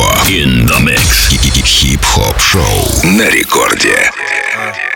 [0.00, 0.30] Марко.
[0.30, 1.30] In the mix.
[1.80, 2.62] Хип-хоп шоу
[3.04, 4.10] на рекорде.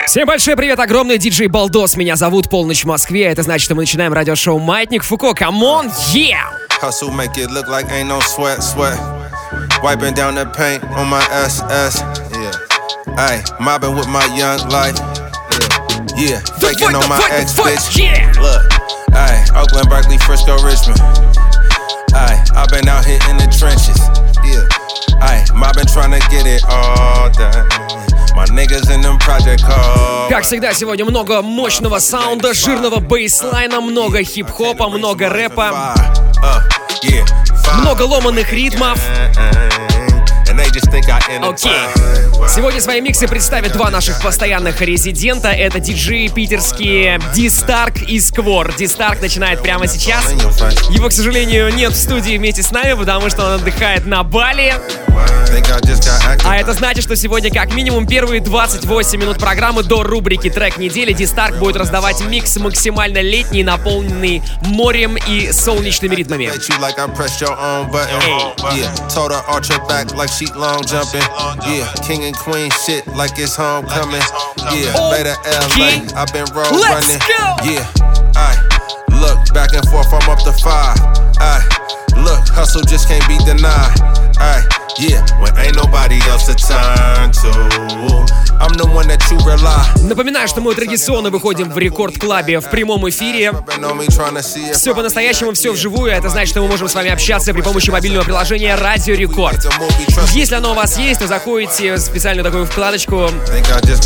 [0.05, 1.95] Всем большой привет, огромный диджей Балдос.
[1.95, 3.25] Меня зовут Полночь в Москве.
[3.25, 5.33] Это значит, что мы начинаем радиошоу Маятник Фуко.
[5.33, 6.43] Камон, yeah!
[6.81, 8.99] Hustle make it look like ain't no sweat, sweat.
[9.81, 12.01] Wiping down the paint on my SS.
[12.31, 13.17] Yeah.
[13.17, 14.97] Ay, mobbing with my young life.
[16.15, 17.97] Yeah, faking on my ex bitch.
[17.97, 18.31] Yeah!
[18.39, 18.61] Look,
[19.13, 21.01] ay, Oakland, Berkeley, Frisco, Richmond.
[22.13, 24.14] Ay, I've been out here in the trenches.
[26.29, 27.31] Get it all.
[30.29, 35.93] Как всегда, сегодня много мощного саунда, жирного бейслайна, много хип-хопа, много рэпа,
[36.43, 38.99] Uh, много ломаных ритмов.
[41.43, 41.71] Окей.
[41.71, 42.34] entertain.
[42.47, 45.49] Сегодня свои миксы представят два наших постоянных резидента.
[45.49, 48.73] Это диджеи питерские Ди Старк и Сквор.
[48.75, 50.31] Ди Старк начинает прямо сейчас.
[50.89, 54.75] Его, к сожалению, нет в студии вместе с нами, потому что он отдыхает на Бали.
[56.43, 61.13] А это значит, что сегодня как минимум первые 28 минут программы до рубрики «Трек недели»
[61.13, 66.45] Ди Старк будет раздавать микс максимально летний, наполненный морем и солнечными ритмами.
[66.45, 66.59] Let
[72.33, 74.21] queen shit like it's homecoming.
[74.73, 75.35] Yeah, better
[75.77, 77.21] LA, I've been road running.
[77.63, 77.85] Yeah,
[78.35, 78.57] I
[79.21, 80.97] look back and forth, I'm up to five.
[81.37, 81.61] I
[82.17, 84.24] look, hustle just can't be denied.
[84.37, 84.63] I
[84.97, 88.25] yeah, when ain't nobody else to turn to.
[90.01, 93.51] Напоминаю, что мы традиционно выходим в рекорд-клабе в прямом эфире.
[94.73, 96.11] Все по-настоящему, все вживую.
[96.11, 99.67] Это значит, что мы можем с вами общаться при помощи мобильного приложения Радио Рекорд.
[100.33, 103.29] Если оно у вас есть, то заходите в специальную такую вкладочку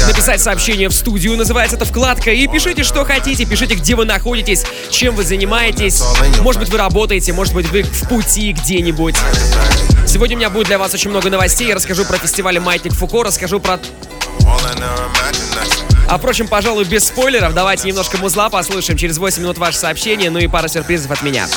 [0.08, 4.66] написать сообщение в студию, называется эта вкладка, и пишите, что хотите, пишите, где вы находитесь,
[4.89, 6.03] чем вы занимаетесь.
[6.41, 9.16] Может быть, вы работаете, может быть, вы в пути где-нибудь.
[10.09, 11.67] Сегодня у меня будет для вас очень много новостей.
[11.67, 13.79] Я расскажу про фестиваль Маятник Фуко, расскажу про...
[16.07, 17.53] А, впрочем, пожалуй, без спойлеров.
[17.53, 18.97] Давайте немножко музла послушаем.
[18.97, 21.47] Через 8 минут ваше сообщение, ну и пара сюрпризов от меня.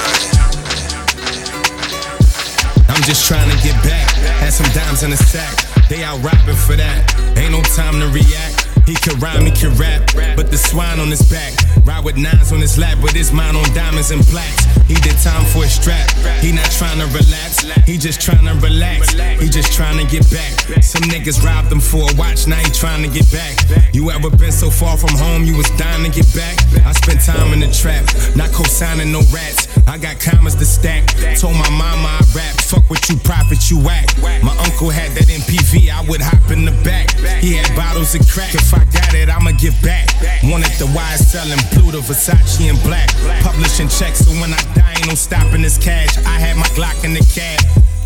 [5.89, 7.15] They out rapping for that.
[7.37, 8.52] Ain't no time to react.
[8.87, 11.55] He can rhyme, he can rap, but the swine on his back.
[11.85, 14.65] Ride with nines on his lap, with his mind on diamonds and plaques.
[14.87, 16.11] He did time for a strap.
[16.43, 19.13] He not trying to relax, he just trying to relax.
[19.41, 20.83] He just trying to get back.
[20.83, 23.55] Some niggas robbed him for a watch, now he trying to get back.
[23.95, 26.59] You ever been so far from home, you was dying to get back?
[26.85, 28.05] I spent time in the trap,
[28.37, 29.67] not co-signing no rats.
[29.87, 31.07] I got commas to stack.
[31.39, 34.07] Told my mama I rap, fuck what you profit, you whack.
[34.43, 37.13] My uncle had that MPV, I would hop in the back.
[37.41, 38.55] He had bottles of crack.
[38.55, 40.09] If I got it, I'ma give back.
[40.45, 43.11] Wanted the wise selling blue to Versace and black.
[43.43, 46.17] Publishing checks, so when I die, ain't no stopping this cash.
[46.19, 47.61] I had my Glock in the cab.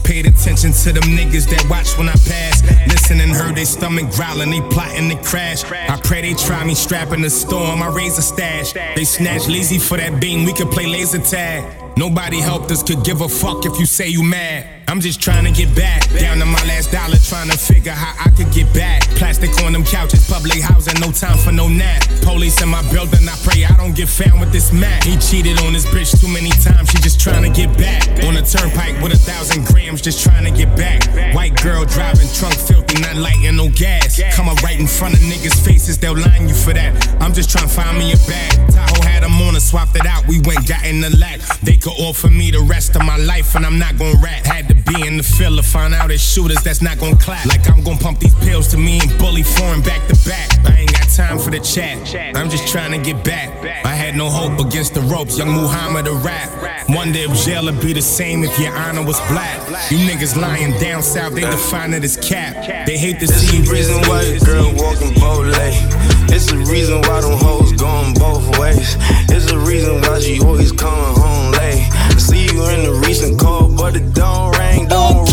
[0.07, 2.63] Paid attention to them niggas that watch when I pass.
[2.87, 5.65] Listen and heard they stomach growling, they plotting to crash.
[5.65, 8.73] I pray they try me strapping the storm, I raise a stash.
[8.73, 11.86] They snatch lazy for that beam, we could play laser tag.
[11.99, 14.67] Nobody helped us, could give a fuck if you say you mad.
[14.87, 16.05] I'm just trying to get back.
[16.21, 19.03] Down to my last dollar, trying to figure how I could get back.
[19.17, 22.05] Plastic on them couches, public housing, no time for no nap.
[22.21, 25.05] Police in my building, I pray I don't get found with this mat.
[25.05, 28.07] He cheated on his bitch too many times, she just trying to get back.
[28.29, 31.01] On the turnpike with a thousand grams, just trying to get back.
[31.35, 34.21] White girl driving, trunk filthy, not lighting no gas.
[34.37, 36.93] Come up right in front of niggas' faces, they'll line you for that.
[37.23, 38.53] I'm just trying to find me a bag.
[38.71, 41.41] Tahoe had on, swapped it out, we went, got in the lack.
[41.63, 44.45] They could offer me the rest of my life, and I'm not gon' rat.
[44.45, 47.47] Had to be in the field find out it's shooters that's not gon' clap.
[47.47, 50.51] Like I'm gon' pump these pills to me and bully foreign back to back.
[50.67, 51.97] I ain't got time for the chat.
[52.35, 53.49] I'm just trying to get back.
[53.85, 56.51] I had no hope against the ropes, young Muhammad a rap.
[56.89, 59.57] Wonder if jail would be the same if your honor was black.
[59.91, 62.87] You niggas lying down south, they define it as cap.
[62.87, 65.15] They hate to see you reason why girl walking
[65.53, 66.16] lane.
[66.35, 68.97] It's the reason why them hoes going both ways.
[69.29, 71.89] It's the reason why she always coming home late.
[72.19, 75.27] See you in the recent call, but it don't ring, don't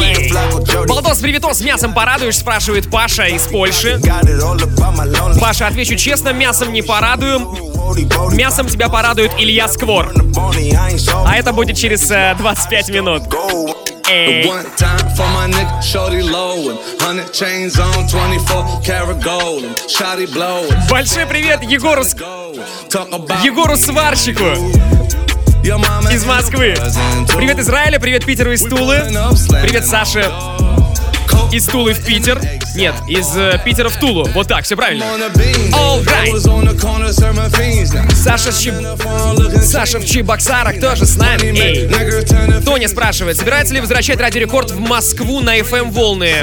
[0.54, 0.88] with Jody.
[0.88, 4.00] Балдос, приветос, мясом порадуешь, спрашивает Паша из Польши.
[5.40, 7.40] Паша, отвечу честно, мясом не порадую.
[8.32, 10.12] Мясом тебя порадует Илья Сквор.
[11.26, 13.24] А это будет через э, 25 минут.
[14.10, 14.46] Эй.
[14.46, 20.68] One time for my nigga, shorty low 100 chains on 24 karat gold shotty blow
[20.90, 22.04] Большой привет Егору,
[23.44, 24.44] Егору Сварщику
[26.12, 26.76] из Москвы.
[27.38, 29.04] Привет Израиля, привет Питеру из Тулы.
[29.62, 30.30] Привет Саше
[31.54, 32.42] из Тулы в Питер.
[32.76, 34.28] Нет, из э, Питера в Тулу.
[34.34, 35.04] Вот так, все правильно.
[35.04, 36.32] All right.
[38.16, 38.74] Саша, Чеб...
[39.64, 41.56] Саша в Чебоксарах тоже с нами.
[41.60, 42.62] Эй.
[42.64, 46.34] Тоня спрашивает, собирается ли возвращать Радио Рекорд в Москву на FM волны?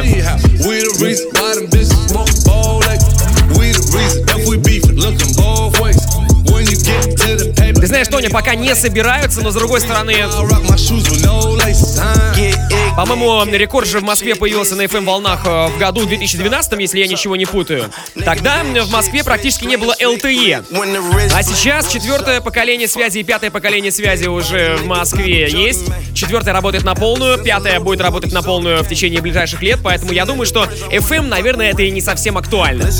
[7.74, 10.14] Ты знаешь, Тоня, пока не собираются, но с другой стороны...
[12.96, 17.06] По-моему, рекорд же в Москве появился на FM волнах э, в году 2012, если я
[17.06, 17.90] ничего не путаю.
[18.24, 20.66] Тогда в Москве практически не было LTE.
[21.34, 25.86] А сейчас четвертое поколение связи и пятое поколение связи уже в Москве есть.
[26.14, 30.26] Четвертое работает на полную, пятое будет работать на полную в течение ближайших лет, поэтому я
[30.26, 32.90] думаю, что FM, наверное, это и не совсем актуально.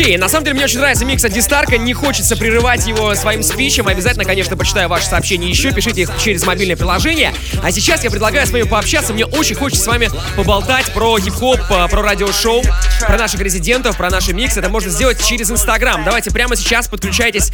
[0.00, 3.42] Окей, на самом деле мне очень нравится микс от Дистарка, не хочется прерывать его своим
[3.42, 3.86] спичем.
[3.86, 7.34] Обязательно, конечно, почитаю ваши сообщения еще, пишите их через мобильное приложение.
[7.62, 10.08] А сейчас я предлагаю с вами пообщаться, мне очень хочется с вами
[10.38, 12.62] поболтать про хип-хоп, э, про радиошоу,
[13.06, 14.60] про наших резидентов, про наши миксы.
[14.60, 16.02] Это можно сделать через Инстаграм.
[16.02, 17.52] Давайте прямо сейчас подключайтесь.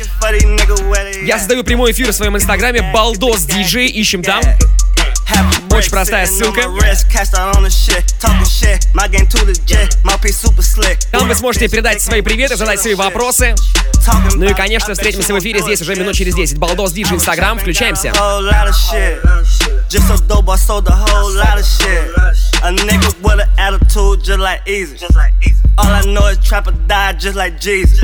[1.25, 4.41] Я создаю прямой эфир в своем Инстаграме, Балдос Диджей, ищем там.
[5.77, 6.63] Очень простая ссылка.
[11.13, 13.55] Там вы сможете передать свои приветы, задать свои вопросы.
[14.35, 16.59] Ну и, конечно, встретимся в эфире здесь уже минут через 10.
[16.59, 18.13] Балдос Диджи Инстаграм, включаемся.
[19.89, 22.11] Just so dope, I sold a whole lot of shit.
[22.63, 24.97] A nigga with an attitude just like easy.
[25.79, 28.01] All I know is trapper die just like Jesus.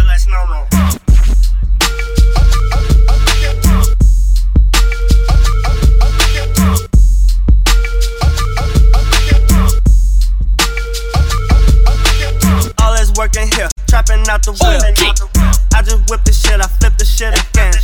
[13.92, 14.80] Trapping out the oh, whip.
[15.76, 17.76] I just whip the shit, I flip the shit again.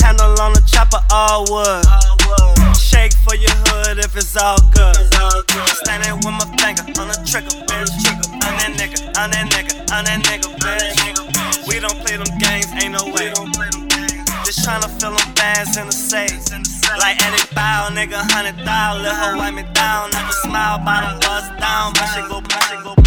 [0.00, 1.84] Handle on the chopper, all wood.
[2.72, 4.96] Shake for your hood if it's all good.
[5.84, 7.92] Standing with my finger on the trigger, bitch.
[8.40, 10.96] I'm that nigga, I'm that nigga, I'm that nigga, bitch.
[11.68, 13.28] We don't play them games, ain't no way.
[14.48, 16.40] Just tryna fill them bands in the safe.
[16.96, 19.04] Like Eddie Bow, nigga, hundred thousand.
[19.04, 20.08] Let her wipe me down.
[20.08, 21.92] Never smile, bottom bust down.
[21.92, 22.97] Push it go, push it go, push it go,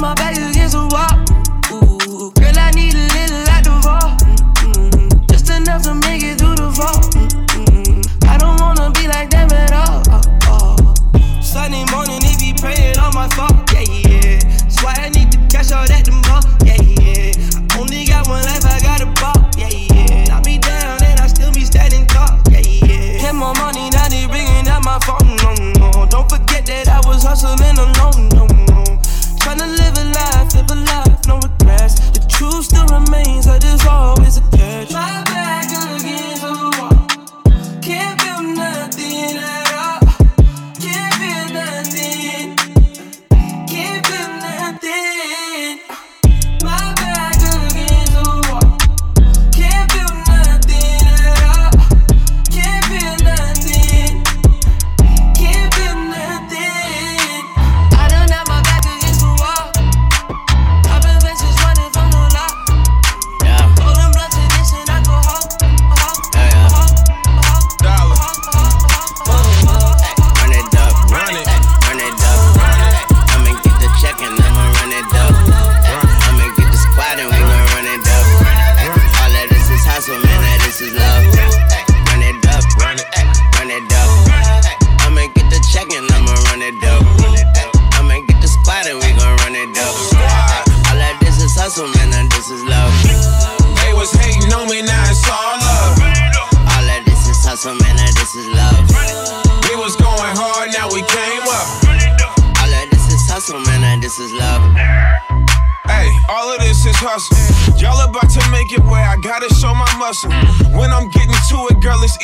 [0.00, 1.15] my baby against the wall.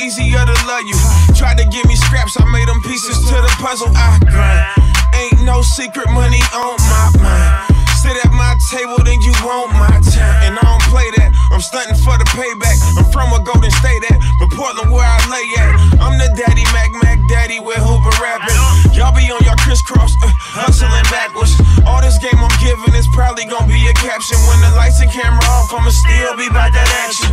[0.02, 0.98] easier to love you.
[1.38, 3.88] Tried to give me scraps, I made them pieces to the puzzle.
[3.94, 4.66] I grind.
[5.14, 7.70] Ain't no secret money on my mind.
[8.02, 10.38] Sit at my table, then you want my time.
[10.42, 11.30] And I don't play that.
[11.54, 12.74] I'm stunting for the payback.
[12.98, 15.70] I'm from a Golden State at, but Portland where I lay at.
[16.02, 18.58] I'm the daddy Mac Mac daddy with Hoover rapping.
[18.90, 21.54] Y'all be on your crisscross, uh, hustling backwards.
[21.86, 24.34] All this game I'm giving is probably gonna be a caption.
[24.50, 27.30] When the lights and camera off, I'ma still be by that action.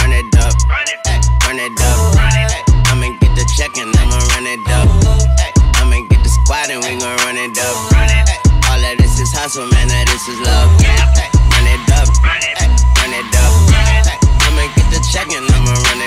[0.00, 0.56] Run it up.
[0.64, 1.17] Run it up
[1.58, 2.14] run it up.
[2.86, 4.88] I'ma get the check and I'ma run it up.
[5.82, 7.76] I'ma get the squad and we gon' run it up.
[8.70, 10.70] All of this is hustle, man, that this is love.
[10.78, 13.52] Run it up, run it up.
[14.46, 15.97] I'ma get the check and I'ma run it up.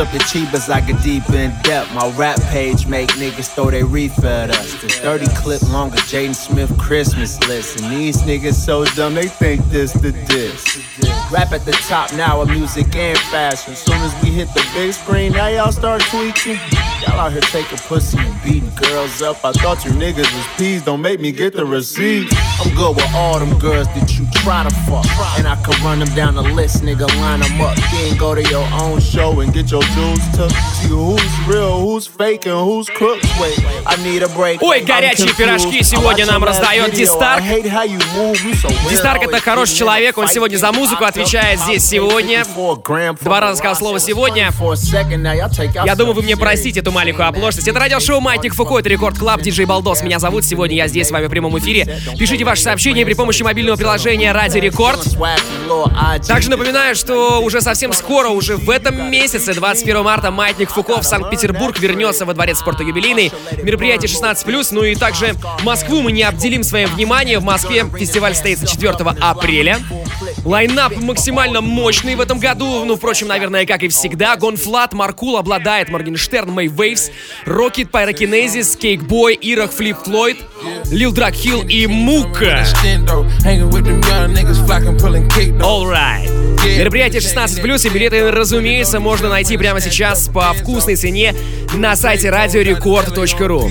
[0.00, 1.92] Up the cheapest, I get deep in depth.
[1.92, 4.80] My rap page make niggas throw they reef at us.
[4.80, 7.80] The 30 clip longer, Jaden Smith Christmas list.
[7.80, 10.78] And these niggas so dumb, they think this the diss.
[11.30, 13.74] Rap at the top now of music and fashion.
[13.76, 16.58] Soon as we hit the big screen, now y'all start tweaking.
[17.00, 19.42] Y'all out here taking pussy and beating girls up.
[19.42, 22.28] I thought you niggas was peas, don't make me get the receipt.
[22.60, 25.06] I'm good with all them girls that you try to fuck.
[25.38, 27.74] And I can run them down the list, nigga, line them up.
[27.90, 30.50] Then go to your own show and get your jewels took.
[30.50, 33.26] See who's real, who's fake, and who's crooks.
[33.40, 34.60] Wait, I need a break.
[34.60, 36.92] Ой, горячие пирожки сегодня нам раздает.
[36.92, 37.42] Дистарк.
[38.90, 42.44] Дистарк это хороший человек, он сегодня за музыку отвечает здесь сегодня.
[43.22, 44.52] Два раза сказал слово «сегодня».
[45.86, 47.68] Я думаю, вы мне простите эту маленькую оплошность.
[47.68, 50.02] Это радиошоу «Маятник Фуко», это Рекорд Клаб, диджей Балдос.
[50.02, 52.00] Меня зовут, сегодня я здесь с вами в прямом эфире.
[52.18, 55.00] Пишите ваши сообщения при помощи мобильного приложения «Радио Рекорд».
[56.26, 61.04] Также напоминаю, что уже совсем скоро, уже в этом месяце, 21 марта, Маятник Фуко в
[61.04, 63.32] Санкт-Петербург вернется во Дворец спорта юбилейный.
[63.62, 67.40] Мероприятие 16+, ну и также Москву мы не обделим своим вниманием.
[67.40, 69.78] В Москве фестиваль состоится 4 апреля.
[70.44, 74.36] Lineup максимально мощный в этом году, ну, впрочем, наверное, как и всегда.
[74.36, 77.10] GONE.Fludd, Маркул, Обладает, Моргенштерн, May Wave$,
[77.44, 80.38] Rocket, Pyrokinesis, Cakeboy, IROH, Флип Флойд,
[80.90, 82.64] Lildrughill и Мукка.
[85.60, 86.40] All right.
[86.78, 91.34] Мероприятие 16+, и билеты, разумеется, можно найти прямо сейчас по вкусной цене
[91.74, 93.68] на сайте radiorecord.ru.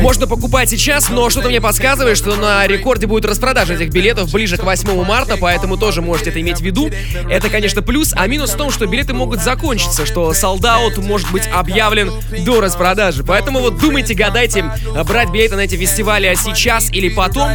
[0.00, 4.56] Можно покупать сейчас, но что-то мне подсказывает, что на рекорде будет распродажа этих билетов ближе
[4.56, 6.90] к 8 марта, поэтому тоже можете это иметь в виду.
[7.30, 11.48] Это, конечно, плюс, а минус в том, что билеты могут закончиться, что солдаут может быть
[11.52, 12.12] объявлен
[12.44, 13.24] до распродажи.
[13.24, 14.64] Поэтому вот думайте, гадайте,
[15.06, 17.50] брать билеты на эти фестивали сейчас или потом.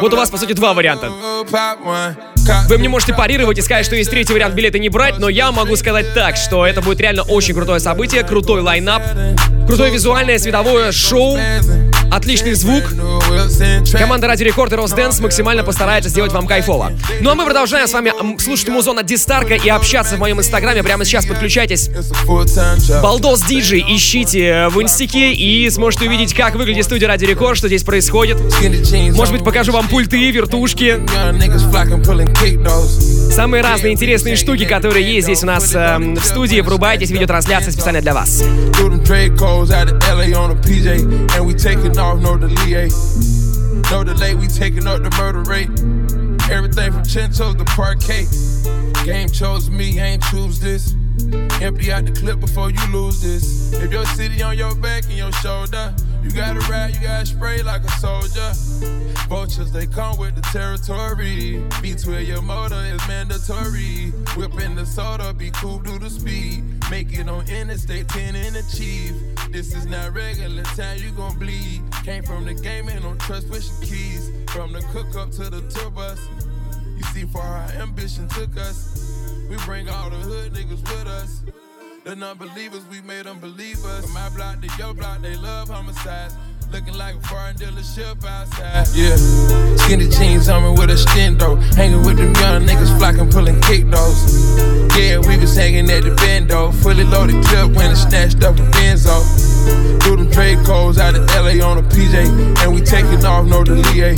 [0.00, 1.10] Вот у вас, по сути, два варианта.
[2.68, 5.50] Вы мне можете парировать и сказать, что есть третий вариант билеты не брать, но я
[5.52, 9.02] могу сказать так, что это будет реально очень крутое событие, крутой лайнап,
[9.66, 11.38] крутое визуальное световое шоу,
[12.10, 12.84] отличный звук.
[13.92, 16.92] Команда Ради Рекорд и Росденс максимально постарается сделать вам кайфово.
[17.20, 20.82] Ну а мы продолжаем с вами слушать музон от Дистарка и общаться в моем инстаграме.
[20.82, 21.90] Прямо сейчас подключайтесь.
[23.02, 27.82] Балдос Диджей ищите в инстике и сможете увидеть, как выглядит студия Ради Рекорд, что здесь
[27.82, 28.38] происходит.
[29.14, 31.00] Может быть, покажу вам пульты, вертушки,
[33.32, 36.60] самые разные интересные штуки, которые есть здесь у нас эм, в студии.
[36.60, 38.42] Врубайтесь, видеотрансляция специально для вас.
[41.98, 42.88] Off, no delay.
[43.90, 45.68] No delay, we taking up the murder rate.
[46.48, 48.26] Everything from Chinchos to Parquet.
[49.04, 50.94] Game chose me, ain't choose this.
[51.60, 53.72] Empty out the clip before you lose this.
[53.72, 57.62] If your city on your back and your shoulder, you gotta ride, you gotta spray
[57.62, 58.52] like a soldier.
[59.28, 61.62] Vultures, they come with the territory.
[61.82, 64.10] Between your motor is mandatory.
[64.36, 66.62] Whipping the soda, be cool, do the speed.
[66.90, 69.37] Make it on Interstate 10 and achieve.
[69.50, 71.82] This is not regular time, you gon' bleed.
[72.04, 74.30] Came from the game and don't trust with your keys.
[74.48, 76.20] From the cook up to the tour bus.
[76.96, 79.24] You see, far our ambition took us.
[79.48, 81.42] We bring all the hood niggas with us.
[82.04, 84.04] The non-believers, we made them believe us.
[84.04, 86.34] From my block to your block, they love homicides.
[86.70, 88.86] Looking like a foreign dealership outside.
[88.92, 89.16] Yeah,
[89.76, 91.56] skinny jeans on me with a stendo.
[91.74, 94.20] Hanging with them young niggas flocking, pulling kick those.
[94.92, 96.74] Yeah, we was hanging at the bendo.
[96.82, 99.16] Fully loaded clip when it snatched up a Benzo.
[100.02, 102.60] Threw them trade codes out of LA on a PJ.
[102.60, 104.16] And we taking off, no delay.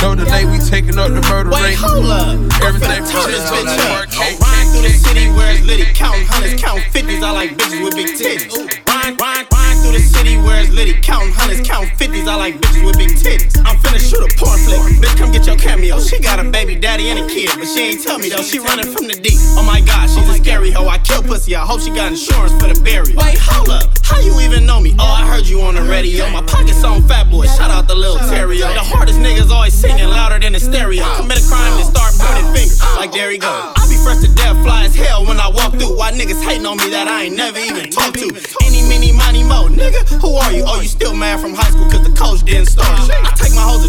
[0.00, 1.78] No delay, we taking up the murder Wait, rate.
[1.78, 2.38] hold up.
[2.64, 4.08] Everything I'm from turn this bitch to up.
[4.08, 4.36] Parquet.
[4.40, 7.22] Ride through the city where it's litty, counting hundreds, counting fifties.
[7.22, 8.56] I like bitches with big titties.
[8.88, 12.26] Ride, ride, ride through the city where it's litty, counting hundreds, counting fifties.
[12.26, 13.58] I like bitches with big titties.
[13.66, 14.80] I'm finna shoot a porn flick.
[15.02, 15.98] Bitch, come get your cameo.
[16.00, 18.42] She got a baby daddy and a kid, but she ain't tell me though.
[18.42, 19.38] She running from the deep.
[19.58, 20.88] Oh my god, she's a scary hoe.
[20.88, 21.54] I kill pussy.
[21.56, 23.18] I hope she got insurance for the burial.
[23.18, 23.90] Wait, hold up.
[24.04, 24.94] How you even know me?
[24.98, 26.28] Oh, I heard you on the radio.
[26.30, 27.46] My pockets on fat boy.
[27.46, 28.72] Shout out the little Terrio.
[28.74, 31.04] The hardest niggas always singing louder than the stereo.
[31.16, 32.80] Commit a crime and start pointing fingers.
[32.96, 33.50] Like there he goes.
[33.50, 35.96] I be fresh to death, fly as hell when I walk through.
[35.96, 38.28] Why niggas hating on me that I ain't never even talked to?
[38.64, 40.02] Any, mini, money, mo, nigga.
[40.20, 40.64] Who are you?
[40.66, 42.88] Oh, you still mad from high school cause the coach didn't start.
[43.10, 43.84] I take my hoes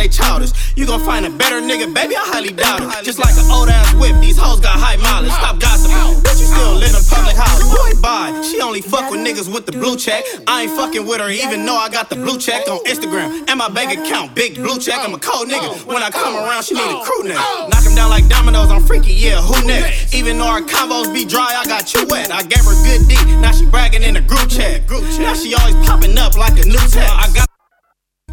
[0.00, 0.52] they childish.
[0.76, 2.16] You gon' find a better nigga, baby?
[2.16, 3.04] I highly doubt it.
[3.04, 5.32] Just like an old ass whip, these hoes got high mileage.
[5.32, 6.16] Stop gossiping.
[6.24, 7.60] Bitch, you still live in public house.
[7.68, 8.32] Boy, bye.
[8.40, 10.24] She only fuck with niggas with the blue check.
[10.48, 13.44] I ain't fucking with her even though I got the blue check on Instagram.
[13.48, 14.98] And my bank account, big blue check.
[15.04, 15.84] I'm a cold nigga.
[15.84, 17.36] When I come around, she need a crew neck.
[17.68, 20.14] Knock him down like dominoes, I'm freaky, yeah, who next?
[20.14, 22.32] Even though our combos be dry, I got you wet.
[22.32, 24.88] I gave her good D, now she bragging in the group chat.
[25.20, 27.10] Now she always popping up like a new tech.
[27.10, 27.49] I got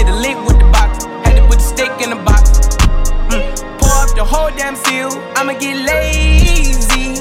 [0.00, 2.56] Hit a lick with the box, had to put the stick in the box.
[3.28, 3.44] Mm.
[3.78, 7.20] Pour up the whole damn seal, I'ma get lazy.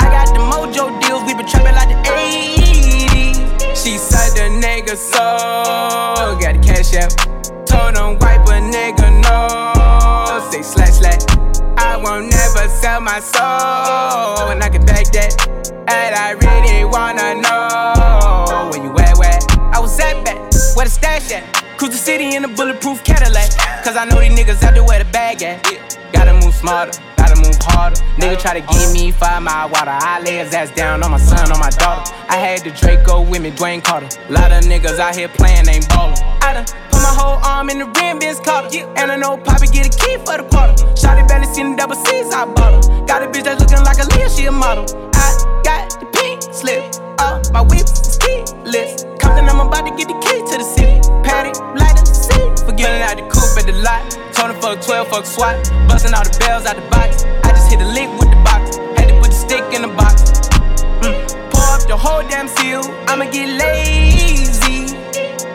[0.00, 3.76] I got the mojo deals, we been trapping like the 80s.
[3.76, 5.20] She said the nigga so,
[6.40, 7.12] got the cash out.
[7.66, 11.20] Told him wipe a nigga no, say slash slash.
[11.76, 15.36] I won't never sell my soul, and I can back that.
[15.86, 19.38] And I really wanna know where you at, where
[19.76, 20.38] I was at back,
[20.74, 21.57] where the stash at.
[21.78, 23.54] Cruise the city in a bulletproof Cadillac.
[23.84, 25.62] Cause I know these niggas out there where the bag at.
[26.12, 27.94] Gotta move smarter, gotta move harder.
[28.18, 29.94] Nigga try to give me five mile water.
[29.94, 32.02] I lay his ass down on my son, on my daughter.
[32.28, 34.10] I had the Draco with me, Dwayne Carter.
[34.28, 36.18] Lot of niggas out here playing, ain't ballin'.
[36.42, 38.82] I done put my whole arm in the rim, Vince Carter.
[38.98, 40.74] And I know Poppy get a key for the quarter.
[40.98, 43.06] Shotty barely seen the double C's, I bought her.
[43.06, 44.82] Got a bitch that's looking like a Leah, she a model.
[45.14, 46.82] I got the pink slip.
[47.22, 49.06] Uh, my whip is keyless.
[49.22, 50.27] Compton, I'm about to get the key
[54.68, 55.56] fuck 12, fuck SWAT.
[55.88, 57.24] Busting all the bells out the box.
[57.44, 58.76] I just hit a lick with the box.
[58.98, 60.22] Had to put the stick in the box.
[61.00, 61.16] Mm.
[61.50, 62.84] Pour up the whole damn seal.
[63.08, 64.92] I'ma get lazy.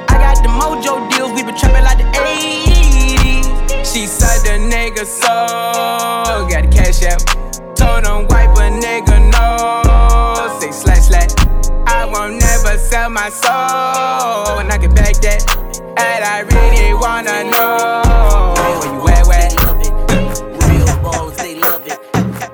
[0.10, 1.32] I got the mojo deals.
[1.34, 3.86] We been trapping like the 80s.
[3.86, 6.50] She said the nigga so.
[6.50, 7.22] Got the cash out.
[7.76, 10.60] Told him wipe a nigga no.
[10.60, 11.32] Say slash slash.
[11.86, 15.73] I won't never sell my soul, and I can back that.
[15.98, 18.54] And I really wanna know
[19.04, 19.54] where you at?
[20.70, 22.00] Real ballers, they love it.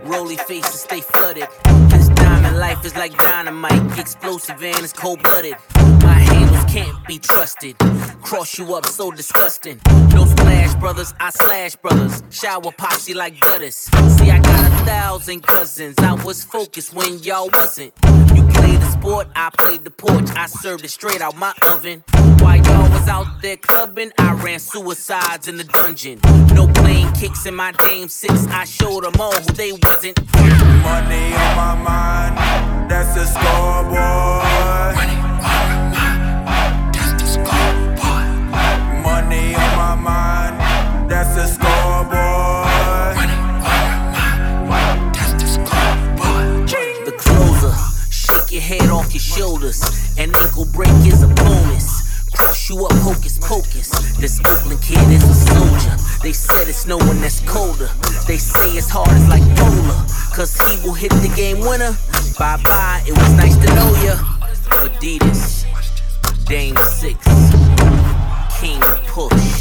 [0.04, 1.47] Roly faces, stay flooded.
[1.89, 5.56] This diamond life is like dynamite, explosive and it's cold blooded.
[6.02, 7.78] My handles can't be trusted.
[8.21, 9.80] Cross you up so disgusting.
[10.13, 12.21] No splash brothers, I slash brothers.
[12.30, 13.75] Shower posse like gutters.
[13.75, 15.95] See, I got a thousand cousins.
[15.99, 17.93] I was focused when y'all wasn't.
[18.36, 20.30] You played the sport, I played the porch.
[20.36, 22.04] I served it straight out my oven.
[22.39, 26.20] While y'all was out there clubbing, I ran suicides in the dungeon.
[26.54, 28.46] No playing kicks in my game six.
[28.48, 30.20] I showed them all who they wasn't.
[30.34, 32.38] Money on my mind,
[32.90, 34.96] that's the scoreboard.
[34.96, 35.16] Money
[39.56, 40.60] on my mind,
[41.10, 42.18] that's the scoreboard.
[47.06, 47.74] The closer,
[48.10, 49.82] shake your head off your shoulders.
[50.18, 51.28] An ankle break is a
[52.39, 53.89] Cross you up, hocus pocus.
[54.17, 55.95] This Oakland kid is a soldier.
[56.23, 57.89] They said it's no one that's colder.
[58.28, 60.06] They say it's hard as like polar.
[60.34, 61.97] Cause he will hit the game winner.
[62.39, 64.15] Bye bye, it was nice to know ya.
[64.80, 65.65] Adidas,
[66.45, 67.25] Dame 6,
[68.62, 69.59] King Push.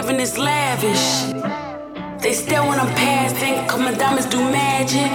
[0.00, 1.06] Living this lavish.
[2.22, 5.10] They stare when I'm passing, cause my diamonds do magic.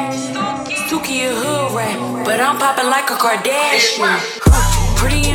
[0.87, 4.17] Suki a hood rat, but I'm popping like a Kardashian.
[4.95, 5.31] Pretty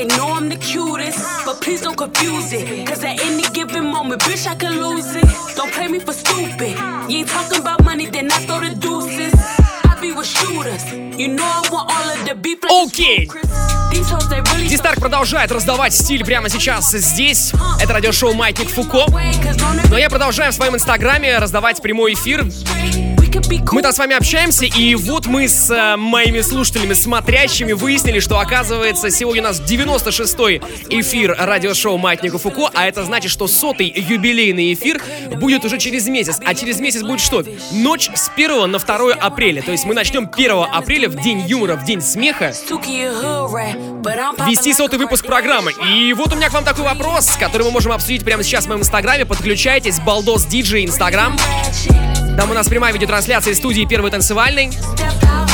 [0.00, 1.18] they know I'm the cutest.
[1.44, 2.86] But please don't confuse it.
[2.86, 5.24] Cause at any given moment, bitch, I can lose it.
[5.56, 6.74] Don't play me for stupid.
[7.08, 9.34] You ain't talking about money, then I throw the deuces.
[9.84, 10.84] I be with shooters.
[12.84, 13.30] Окей.
[14.68, 17.52] Дистарк продолжает раздавать стиль прямо сейчас здесь.
[17.80, 19.06] Это радиошоу Маятник Фуко.
[19.90, 22.46] Но я продолжаю в своем инстаграме раздавать прямой эфир
[23.72, 28.38] мы там с вами общаемся, и вот мы с э, моими слушателями, смотрящими, выяснили, что
[28.38, 34.74] оказывается сегодня у нас 96-й эфир радиошоу Маятника Фуко, а это значит, что сотый юбилейный
[34.74, 35.02] эфир
[35.36, 36.40] будет уже через месяц.
[36.44, 37.44] А через месяц будет что?
[37.72, 39.62] Ночь с 1 на 2 апреля.
[39.62, 42.52] То есть мы начнем 1 апреля в день юмора, в день смеха
[44.48, 45.72] вести сотый выпуск программы.
[45.86, 48.68] И вот у меня к вам такой вопрос, который мы можем обсудить прямо сейчас в
[48.68, 49.26] моем инстаграме.
[49.26, 51.36] Подключайтесь, Балдос Диджей Инстаграм.
[52.36, 54.70] Там у нас прямая видеотрансляция из студии Первой танцевальной.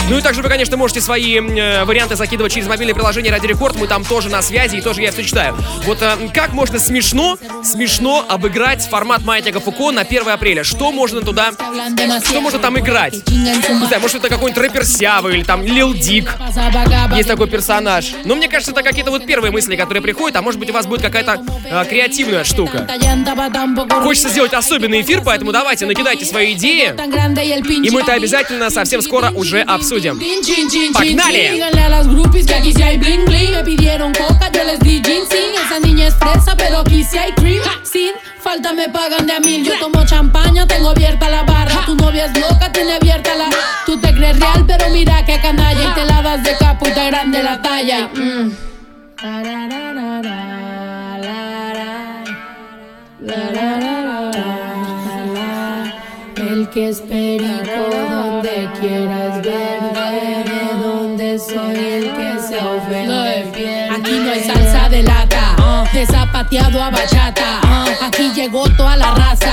[0.09, 3.75] Ну и также вы, конечно, можете свои э, варианты закидывать через мобильное приложение Ради Рекорд.
[3.77, 5.57] Мы там тоже на связи и тоже я все читаю.
[5.85, 10.63] Вот э, как можно смешно, смешно обыграть формат Маятника Фуко на 1 апреля?
[10.63, 11.51] Что можно туда,
[12.25, 13.15] что можно там играть?
[13.29, 16.37] Не знаю, может это какой-нибудь рэпер Сявы или там Лил Дик.
[17.17, 18.13] Есть такой персонаж.
[18.25, 20.87] Но мне кажется, это какие-то вот первые мысли, которые приходят, а может быть у вас
[20.87, 22.87] будет какая-то э, креативная штука.
[24.03, 26.95] Хочется сделать особенный эфир, поэтому давайте накидайте свои идеи.
[27.85, 29.96] И мы это обязательно совсем скоро уже обсудим.
[29.96, 30.20] обсудим.
[30.94, 31.52] ¡Pagnalia!
[31.52, 33.52] Díganle a las groupies que aquí si hay bling bling.
[33.52, 35.54] Me pidieron coca, yo les di ginseng.
[35.66, 37.62] Esa niña es fresa, pero aquí si hay cream.
[37.84, 39.64] Sin falta me pagan de a mil.
[39.64, 41.86] Yo tomo champaña, tengo abierta la barra.
[41.86, 43.50] Tu novia es loca, tiene abierta la.
[43.86, 45.92] Tú te crees real, pero mira que canalla.
[45.92, 48.10] Y te la das de capo y te grande la talla.
[48.14, 48.52] Mm.
[56.38, 59.75] El que es perico donde quieras ver de donde
[61.57, 63.89] soy el que se ofende.
[63.91, 67.61] Aquí no hay salsa de lata, de zapateado a bachata.
[68.07, 69.53] Aquí llegó toda la raza,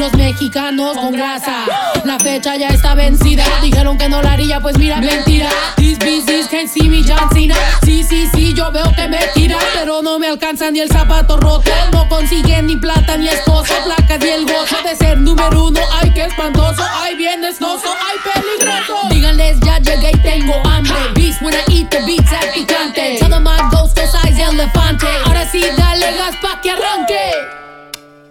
[0.00, 1.66] los mexicanos con grasa.
[2.04, 5.50] La fecha ya está vencida, dijeron que no la haría, pues mira, mentira.
[5.76, 7.54] These business can see me John Cena.
[7.84, 11.36] Sí, sí, sí, yo veo que me tira, pero no me alcanza ni el zapato
[11.36, 11.70] roto.
[11.92, 15.80] No consiguen ni plata ni esposo, placas ni el gozo de ser número uno.
[16.00, 18.96] Ay, qué espantoso, ay, bien esnoso, ay, peligroso.
[19.10, 20.96] Díganles, ya llegué y tengo hambre.
[21.14, 23.18] Beast when I eat the beats at picante.
[23.18, 25.06] Tell them ghost size elefante.
[25.26, 27.59] Ahora sí, dale gas pa' que arranque.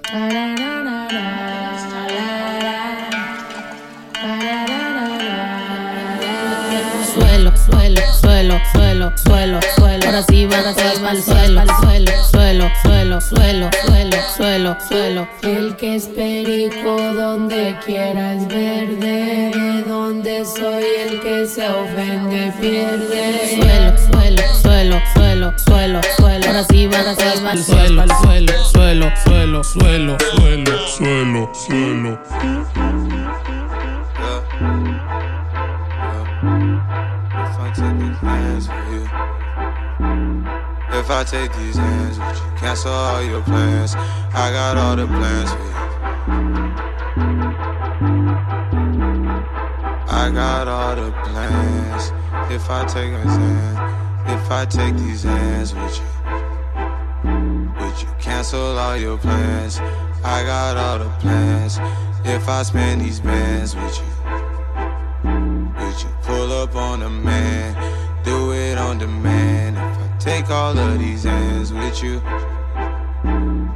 [0.09, 0.17] Suelo,
[7.13, 10.05] suelo, suelo, suelo, suelo, suelo.
[10.07, 15.27] Ahora sí va a suelo, suelo, suelo, suelo, suelo, suelo, suelo, suelo.
[15.43, 19.51] El que es perico donde quiera es verde.
[19.53, 23.59] De donde soy el que se ofende pierde.
[23.59, 24.98] Suelo, suelo, suelo,
[25.39, 26.45] suelo, suelo, suelo.
[26.47, 32.19] Ahora sí va a ser al suelo, suelo, suelo, suelo, suelo, suelo, suelo, suelo.
[40.91, 43.95] If I take these hands, would you cancel all your plans?
[43.95, 45.75] I got all the plans for you.
[50.11, 52.11] I got all the plans.
[52.51, 56.03] If I take these hands, if I take these hands, would you?
[57.79, 59.79] Would you cancel all your plans?
[60.23, 61.79] I got all the plans.
[62.25, 64.11] If I spend these bands with you,
[65.79, 67.75] would you pull up on a man?
[68.23, 69.77] Do it on demand.
[69.77, 72.21] If I take all of these hands with you,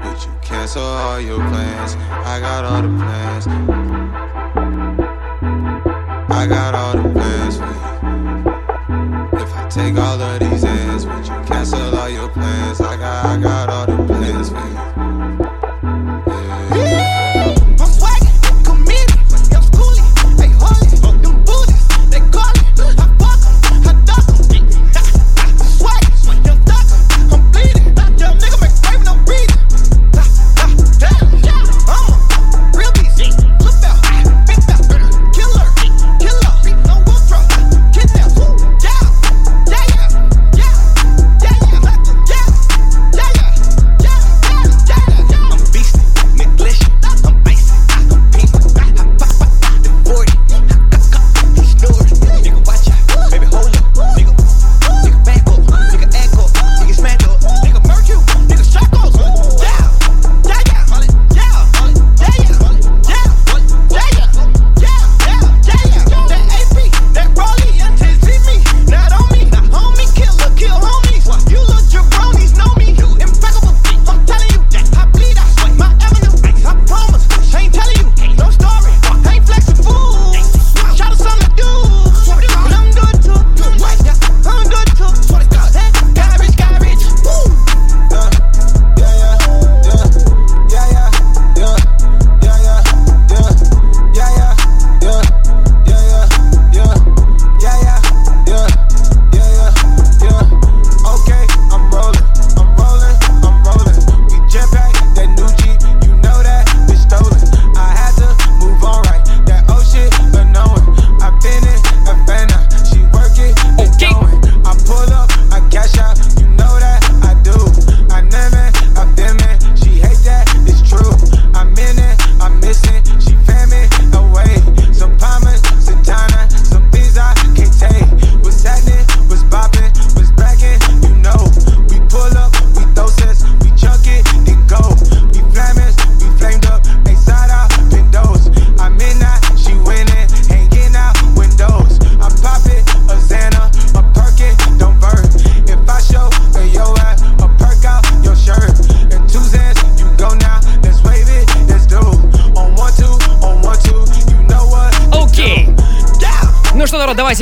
[0.04, 1.96] would you cancel all your plans?
[2.34, 3.48] I got all the plans.
[6.30, 9.42] I got all the plans for you.
[9.42, 10.43] If I take all of
[12.24, 12.80] your plans?
[12.80, 13.53] I got, I got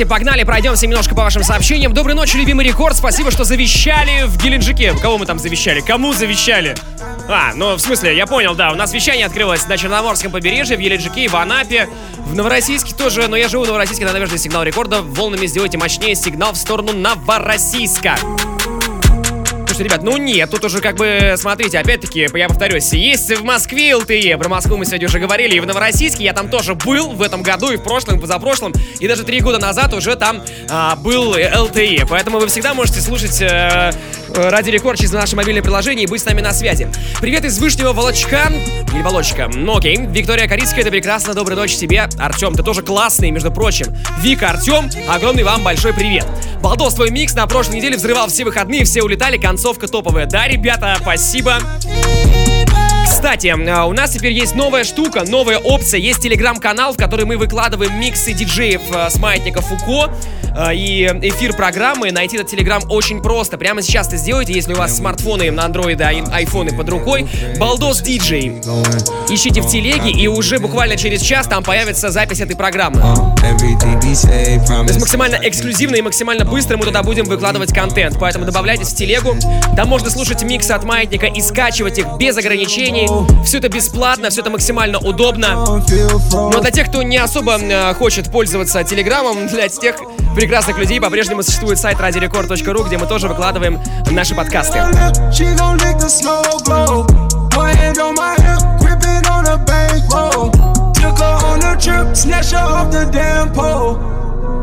[0.02, 1.94] давайте погнали, пройдемся немножко по вашим сообщениям.
[1.94, 2.96] Доброй ночи, любимый рекорд.
[2.96, 4.94] Спасибо, что завещали в Геленджике.
[5.00, 5.80] Кого мы там завещали?
[5.80, 6.74] Кому завещали?
[7.28, 8.72] А, ну, в смысле, я понял, да.
[8.72, 11.88] У нас вещание открылось на Черноморском побережье, в Геленджике в Анапе.
[12.18, 15.02] В Новороссийске тоже, но я живу в Новороссийске, надо наверное, сигнал рекорда.
[15.02, 18.16] Волнами сделайте мощнее сигнал в сторону Новороссийска.
[19.82, 23.96] Слушайте, ребят, ну нет, тут уже как бы, смотрите, опять-таки, я повторюсь, есть в Москве
[23.96, 27.20] ЛТЕ, про Москву мы сегодня уже говорили, и в Новороссийске я там тоже был в
[27.20, 30.40] этом году, и в прошлом, и позапрошлом, и даже три года назад уже там
[30.70, 33.92] а, был ЛТЕ, поэтому вы всегда можете слушать э,
[34.34, 36.88] Ради Рекорд через наше мобильное приложение и быть с нами на связи.
[37.20, 38.50] Привет из Вышнего Волочка,
[38.92, 43.30] или Волочка, ну окей, Виктория Корицкая, это прекрасно, доброй ночи тебе, Артем, ты тоже классный,
[43.30, 43.86] между прочим.
[44.20, 46.26] Вика, Артем, огромный вам большой привет.
[46.62, 50.26] Балдос, твой микс на прошлой неделе взрывал все выходные, все улетали, концовка топовая.
[50.26, 51.58] Да, ребята, спасибо.
[53.22, 56.00] Кстати, а, у нас теперь есть новая штука, новая опция.
[56.00, 60.12] Есть телеграм-канал, в который мы выкладываем миксы диджеев а, с маятника Фуко
[60.56, 62.10] а, и эфир программы.
[62.10, 63.58] Найти этот телеграм очень просто.
[63.58, 67.28] Прямо сейчас это сделайте, если у вас смартфоны на андроиды, айфоны под рукой.
[67.60, 68.60] Балдос диджей.
[69.30, 73.00] Ищите в телеге, и уже буквально через час там появится запись этой программы.
[74.58, 78.16] То есть максимально эксклюзивно и максимально быстро мы туда будем выкладывать контент.
[78.18, 79.36] Поэтому добавляйтесь в телегу.
[79.76, 83.11] Там можно слушать миксы от маятника и скачивать их без ограничений.
[83.44, 85.80] Все это бесплатно, все это максимально удобно.
[86.32, 89.96] Но для тех, кто не особо э, хочет пользоваться Телеграмом, для тех
[90.34, 94.80] прекрасных людей по-прежнему существует сайт радиорекорд.ру, где мы тоже выкладываем наши подкасты.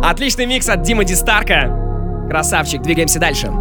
[0.04, 1.70] Отличный микс от Димы Дистарка.
[2.30, 3.52] Красавчик, двигаемся дальше.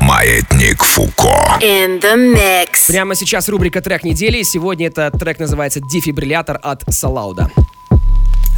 [0.00, 1.58] Маятник Фуко.
[1.60, 2.86] In the mix.
[2.88, 4.42] Прямо сейчас рубрика «Трек недели».
[4.42, 7.50] Сегодня этот трек называется «Дефибриллятор» от Салауда.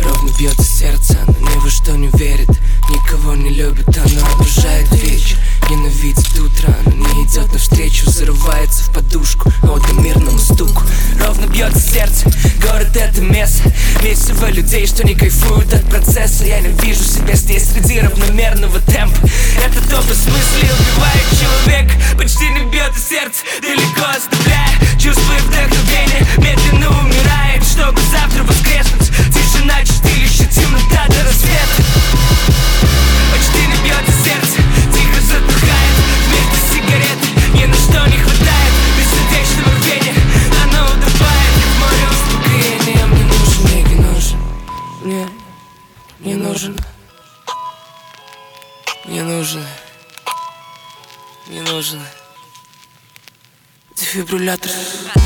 [0.01, 2.49] Ровно бьется сердце, оно ни во что не верит
[2.91, 5.39] Никого не любит, оно обожает вечер
[5.71, 10.83] Ненавидит утро, оно не идет навстречу Зарывается в подушку, от мирному стуку
[11.19, 12.27] Ровно бьется сердце,
[12.61, 13.73] город это место
[14.03, 16.45] Месиво людей, что не кайфуют от процесса.
[16.45, 19.17] Я не вижу себя здесь среди равномерного темпа.
[19.65, 27.65] Это только смысле убивает человека Почти не бьет сердце, далеко оставляя Чувствуя вдохновение, медленно умирает
[27.65, 28.84] Чтобы завтра воскреснуть
[54.35, 55.24] cuatro letras.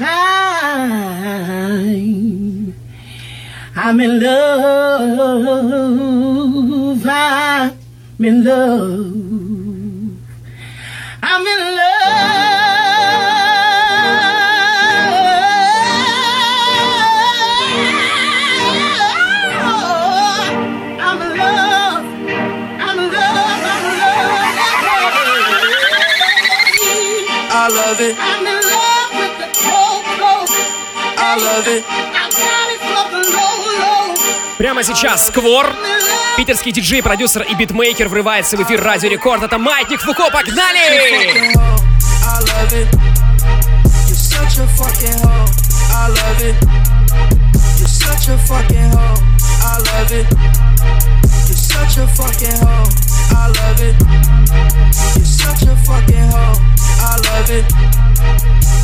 [0.00, 1.60] time.
[3.76, 5.60] I'm in love.
[7.06, 9.12] I'm in love.
[11.22, 12.00] I'm in love.
[27.52, 28.39] I love it.
[34.58, 35.74] Прямо сейчас Сквор,
[36.36, 39.42] питерский диджей, продюсер и битмейкер врывается в эфир Радио Рекорд.
[39.42, 41.54] Это Маятник Фуко, погнали!
[57.02, 57.99] I love it.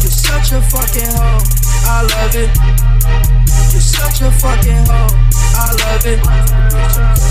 [0.02, 1.42] You're such a fucking hoe.
[1.86, 2.50] I love it.
[3.72, 5.12] You're such a fucking hoe.
[5.56, 6.20] I love it.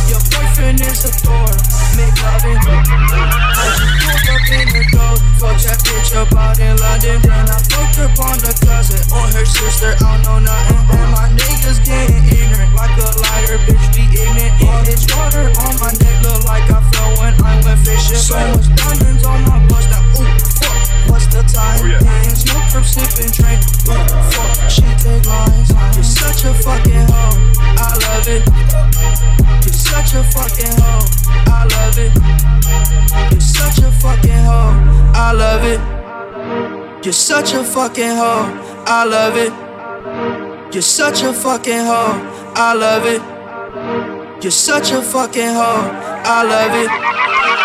[0.10, 1.50] Your boyfriend is a Thor.
[1.98, 2.58] Make loving.
[2.58, 5.16] I just pulled up in the door.
[5.40, 7.22] Fuck that bitch up out in London.
[7.22, 9.94] Then I fucked up on the cousin or her sister.
[9.94, 10.82] I don't know nothing.
[11.00, 13.58] And my niggas getting ignorant like a liar.
[13.66, 14.54] Bitch, be ignorant.
[14.66, 18.18] All this water on my neck look like I fell when I went fishing.
[18.18, 19.90] So much diamonds on my bust.
[19.90, 20.85] That ooh, fuck.
[21.36, 21.84] The time?
[21.84, 22.00] Oh, yeah.
[22.00, 23.60] Hands, no perp sipping train.
[23.92, 24.70] Ooh, fuck.
[24.72, 25.68] She take lines.
[25.96, 27.36] You're such a fucking hoe.
[27.60, 28.48] I love it.
[29.66, 31.04] You're such a fucking hoe.
[31.52, 32.16] I love it.
[33.34, 34.80] You're such a fucking hoe.
[35.14, 37.04] I love it.
[37.04, 38.48] You're such a fucking hoe.
[38.88, 40.74] I love it.
[40.74, 42.16] You're such a fucking hoe.
[42.56, 44.42] I love it.
[44.42, 45.92] You're such a fucking hoe.
[46.24, 47.65] I love it.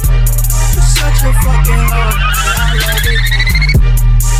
[0.73, 2.15] You're such a fucking hoe.
[2.57, 3.21] I love it.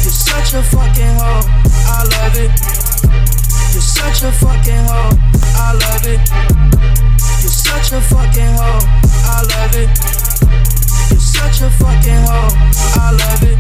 [0.04, 1.44] You're such a fucking hoe.
[1.88, 2.52] I love it.
[3.74, 5.16] You're such a fucking hoe.
[5.56, 6.20] I love it.
[7.42, 8.84] You're such a fucking hoe.
[9.26, 9.90] I love it.
[11.10, 12.52] You're such a fucking hoe.
[12.96, 13.58] I love it.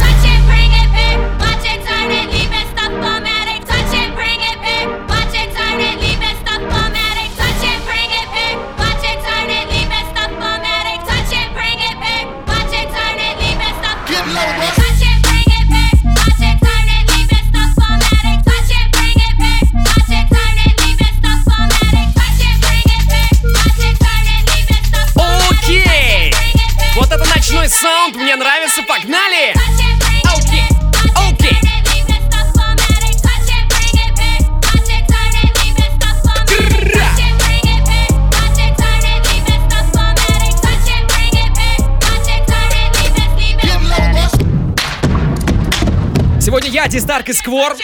[0.00, 1.16] Touch it, bring it back.
[1.40, 3.19] Watch it, turn it, leave it, stuff formatting.
[28.20, 29.54] Мне нравится, погнали!
[30.36, 30.64] Окей,
[31.16, 31.56] окей.
[46.40, 47.76] Сегодня я, Диздарк и Сквор.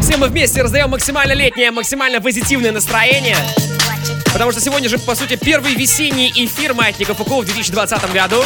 [0.00, 3.36] Все мы вместе раздаем максимально летнее, максимально позитивное настроение.
[4.32, 8.42] Потому что сегодня же, по сути, первый весенний эфир Маятника Фуко в 2020 году.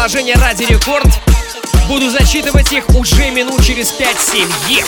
[0.00, 1.06] Приложения Ради Рекорд.
[1.86, 4.50] Буду зачитывать их уже минут через 5-7.
[4.66, 4.86] Yeah.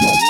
[0.00, 0.29] Bye.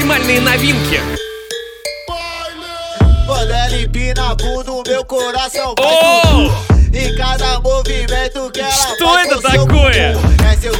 [0.00, 1.00] максимальные новинки.
[3.26, 6.26] Quando ela empina a bunda, o meu coração vai Oh!
[6.28, 6.76] tudo.
[6.96, 10.12] Em cada movimento que ela Что faz это com seu такое?
[10.14, 10.44] bumbum.
[10.50, 10.72] É seu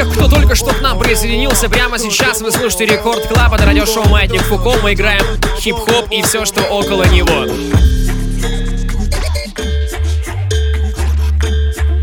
[0.00, 4.08] всех, кто только что к нам присоединился, прямо сейчас вы слушаете Рекорд Клаб, это радиошоу
[4.08, 5.24] Маятник Фуко, мы играем
[5.58, 7.46] хип-хоп и все, что около него.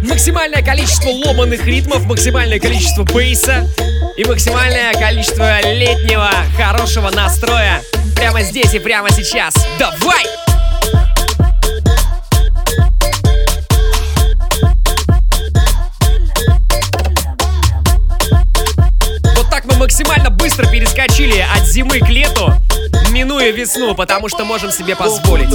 [0.03, 3.67] Максимальное количество ломаных ритмов, максимальное количество бейса
[4.15, 7.81] и максимальное количество летнего хорошего настроя
[8.15, 9.55] прямо здесь и прямо сейчас.
[9.79, 10.36] Давай!
[20.97, 22.53] Перескочили от зимы к лету,
[23.11, 25.47] минуя весну, потому что можем себе позволить.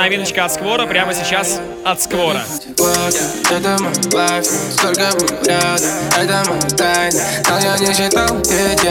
[0.00, 2.42] Новиночка от Сквора прямо сейчас от Сквора.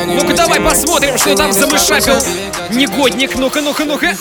[0.06, 2.16] Ну-ка давай посмотрим, что там замышапил
[2.70, 3.36] негодник.
[3.36, 4.16] Ну-ка, ну-ка, ну-ка.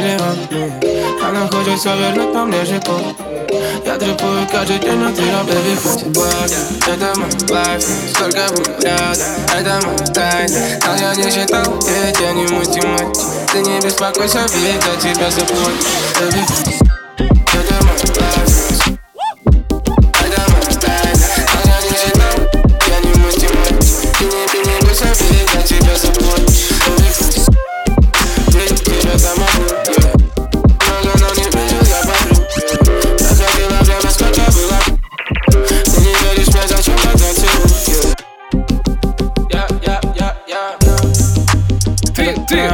[0.00, 2.80] Миллион Она хочет все вернуть, но мне же
[3.84, 5.76] Я трепую каждый день, но ты на бэби
[6.86, 7.84] Это мой лайф,
[8.14, 9.26] сколько буду рядом
[9.56, 14.82] Это моя тайна, но я не считал Ведь я не математик Ты не беспокойся, ведь
[14.86, 15.70] я тебя заплачу
[16.20, 16.89] Бэби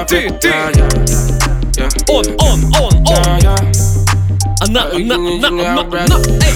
[0.09, 0.53] Ты, ты.
[2.09, 3.39] Он, он, он, он.
[4.61, 6.17] Она, на, на, на, на.
[6.43, 6.55] Эй,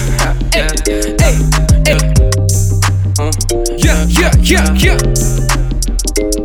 [0.53, 1.35] эй, эй,
[1.87, 1.99] эй.
[3.77, 4.97] Я, я, я, я.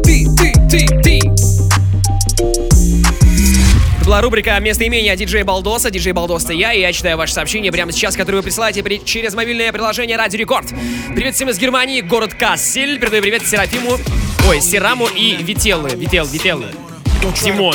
[0.03, 1.21] Ты, ты, ты, ты.
[3.99, 5.91] Это была рубрика «Местоимение» от диджея Балдоса.
[5.91, 9.05] Диджей Балдос это я, и я читаю ваши сообщения прямо сейчас, которые вы присылаете при-
[9.05, 10.67] через мобильное приложение Радио Рекорд.
[11.15, 12.99] Привет всем из Германии, город Кассель.
[12.99, 13.97] Передаю привет Серафиму.
[14.49, 15.91] Ой, Сераму и Вителлы.
[15.97, 16.67] Вител, Вителлы.
[17.43, 17.75] Тимон.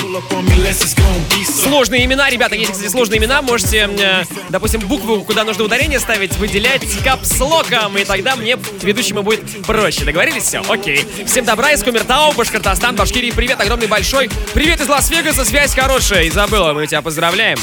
[1.45, 6.35] Сложные имена, ребята, если, кстати, сложные имена, можете, э, допустим, букву, куда нужно ударение ставить,
[6.37, 10.03] выделять капслоком, и тогда мне, ведущему, будет проще.
[10.03, 10.43] Договорились?
[10.43, 11.05] Все, окей.
[11.25, 13.31] Всем добра из Кумертау, Башкортостан, Башкирии.
[13.31, 14.29] Привет огромный большой.
[14.53, 16.27] Привет из Лас-Вегаса, связь хорошая.
[16.27, 17.57] Изабелла, мы тебя поздравляем.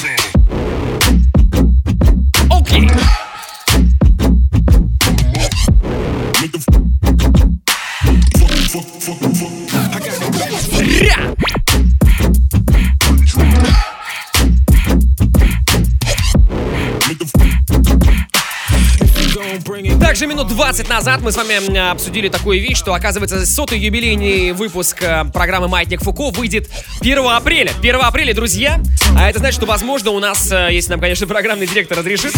[20.18, 25.00] Также минут 20 назад мы с вами обсудили такую вещь, что, оказывается, сотый юбилейный выпуск
[25.00, 26.68] э, программы «Маятник Фуко» выйдет
[27.00, 27.70] 1 апреля.
[27.78, 28.80] 1 апреля, друзья.
[29.16, 32.32] А это значит, что, возможно, у нас, э, если нам, конечно, программный директор разрешит,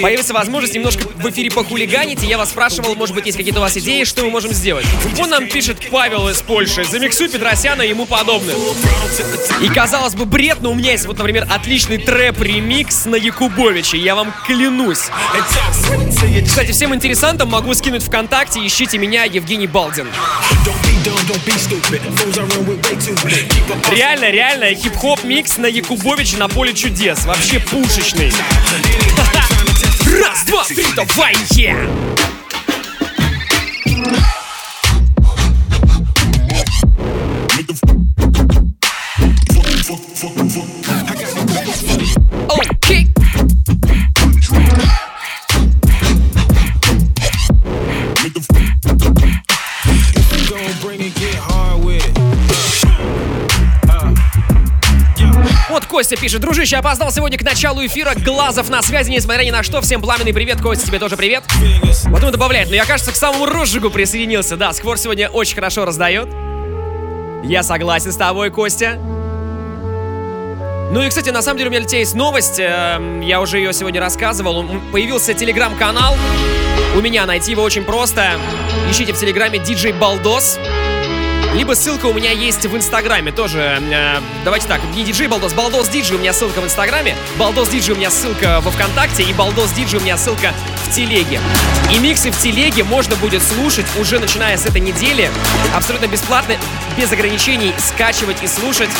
[0.00, 2.22] появится возможность немножко в эфире похулиганить.
[2.22, 4.86] И я вас спрашивал, может быть, есть какие-то у вас идеи, что мы можем сделать.
[5.18, 6.84] Он нам пишет Павел из Польши.
[6.84, 8.54] Замиксуй Петросяна и ему подобных.
[9.60, 13.96] И, казалось бы, бред, но у меня есть, вот, например, отличный трэп-ремикс на Якубовича.
[13.96, 15.08] Я вам клянусь.
[16.46, 16.94] Кстати, всем
[17.24, 18.60] интересантам могу скинуть ВКонтакте.
[18.66, 20.08] Ищите меня, Евгений Балдин.
[23.90, 27.24] Реально, реально, хип-хоп микс на Якубовича на поле чудес.
[27.24, 28.30] Вообще пушечный.
[30.20, 32.33] Раз, два, три, давай, yeah!
[55.94, 59.80] Костя пишет, дружище, опоздал сегодня к началу эфира, Глазов на связи, несмотря ни на что.
[59.80, 61.44] Всем пламенный привет, Костя, тебе тоже привет.
[62.06, 64.56] Вот он добавляет, но я, кажется, к самому розжигу присоединился.
[64.56, 66.28] Да, Сквор сегодня очень хорошо раздает.
[67.44, 68.98] Я согласен с тобой, Костя.
[70.90, 72.58] Ну и, кстати, на самом деле у меня для тебя есть новость.
[72.58, 74.66] эм, Я уже ее сегодня рассказывал.
[74.90, 76.16] Появился телеграм-канал.
[76.96, 78.32] У меня найти его очень просто.
[78.90, 80.58] Ищите в телеграме DJ Балдос.
[81.54, 83.78] Либо ссылка у меня есть в Инстаграме тоже.
[83.80, 87.92] э, давайте так, не диджей Балдос, Балдос Диджи у меня ссылка в Инстаграме, Балдос Диджи
[87.92, 90.52] у меня ссылка во Вконтакте и Балдос Диджи у меня ссылка
[90.84, 91.40] в Телеге.
[91.92, 95.30] И миксы в Телеге можно будет слушать уже начиная с этой недели.
[95.76, 96.56] Абсолютно бесплатно,
[96.98, 98.90] без ограничений, скачивать и слушать.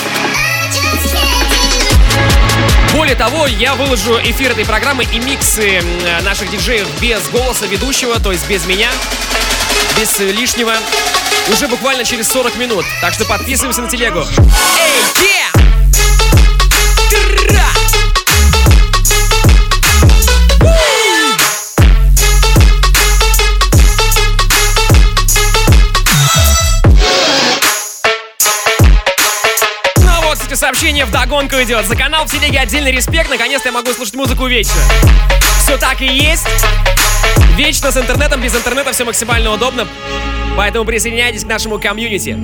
[2.92, 5.82] Более того, я выложу эфир этой программы и миксы
[6.22, 8.90] наших диджеев без голоса ведущего, то есть без меня,
[9.98, 10.74] без лишнего,
[11.52, 12.84] уже буквально через 40 минут.
[13.00, 14.20] Так что подписываемся на телегу.
[14.20, 15.64] Эй, yeah!
[29.98, 31.86] Ну а сообщение в догонку идет.
[31.86, 33.28] За канал в телеге отдельный респект.
[33.28, 34.80] Наконец-то я могу слушать музыку вечно.
[35.62, 36.46] Все так и есть.
[37.56, 39.86] Вечно с интернетом, без интернета все максимально удобно.
[40.56, 42.38] Поэтому присоединяйтесь к нашему комьюнити.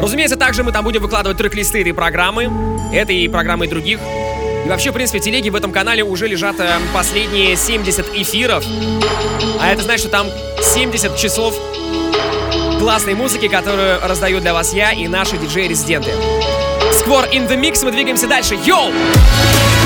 [0.00, 2.50] Разумеется, также мы там будем выкладывать трек-листы этой программы,
[2.92, 4.00] этой и программы других.
[4.64, 8.64] И вообще, в принципе, в телеге в этом канале уже лежат э, последние 70 эфиров.
[9.60, 10.26] А это значит, что там
[10.62, 11.54] 70 часов
[12.78, 16.10] классной музыки, которую раздаю для вас я и наши диджеи-резиденты.
[16.98, 18.54] Сквор in the mix, мы двигаемся дальше.
[18.64, 18.90] Йоу!
[18.90, 19.83] Давайте,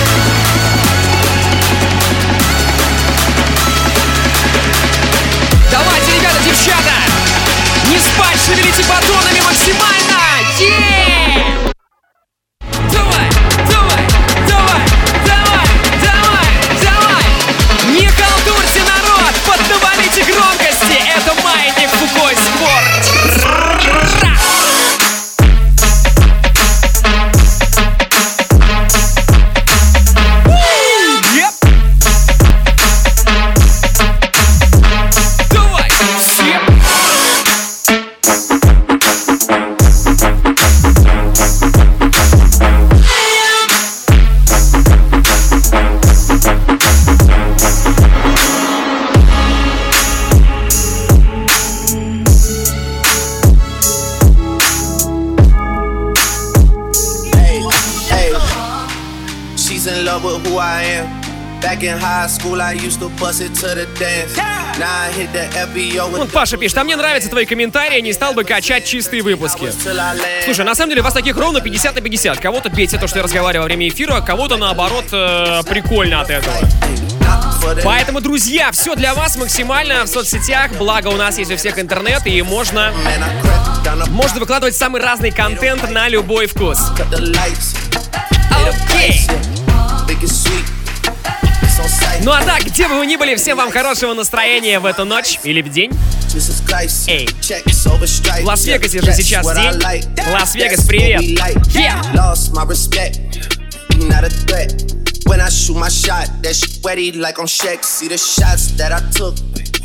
[8.48, 10.18] шевелите батонами максимально!
[10.60, 10.97] Е!
[66.18, 69.70] Вот Паша пишет, а мне нравятся твои комментарии, не стал бы качать чистые выпуски.
[70.44, 72.38] Слушай, на самом деле вас таких ровно 50 на 50.
[72.40, 76.30] Кого-то бесит то, что я разговариваю во время эфира, а кого-то наоборот э, прикольно от
[76.30, 76.54] этого.
[77.84, 80.72] Поэтому, друзья, все для вас максимально в соцсетях.
[80.78, 82.92] Благо, у нас есть у всех интернет, и можно,
[84.08, 86.78] можно выкладывать самый разный контент на любой вкус.
[88.86, 89.26] Окей.
[92.22, 95.38] Ну а так, где бы вы ни были, всем вам хорошего настроения в эту ночь
[95.44, 95.92] или в день.
[97.06, 99.80] Эй, в Лас-Вегасе же сейчас день.
[100.30, 101.22] Лас-Вегас, привет.
[101.72, 102.02] Yeah.
[105.26, 107.84] When I shoot my shot, that shit wetty like on Shaq.
[107.84, 109.36] See the shots that I took,